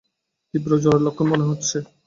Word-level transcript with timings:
তীব্র 0.49 0.71
জ্বরের 0.83 1.05
লক্ষণ 1.05 1.25
মনে 1.31 1.47
হচ্ছে। 1.49 1.77